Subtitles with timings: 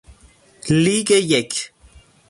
[0.69, 1.71] لیگ یک